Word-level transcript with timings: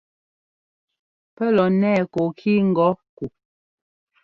Pɛ́ 1.35 1.47
lɔ 1.55 1.65
nɛɛ 1.79 2.01
kɔɔkí 2.13 2.51
ŋgɔ̌ 2.69 2.89
ku? 3.15 3.25